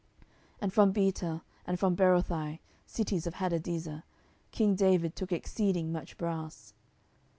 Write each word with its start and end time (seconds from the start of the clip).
10:008:008 0.19 0.29
And 0.63 0.73
from 0.73 0.93
Betah, 0.93 1.41
and 1.67 1.79
from 1.79 1.95
Berothai, 1.95 2.57
cities 2.87 3.27
of 3.27 3.35
Hadadezer, 3.35 4.01
king 4.49 4.73
David 4.73 5.15
took 5.15 5.31
exceeding 5.31 5.91
much 5.91 6.17
brass. 6.17 6.73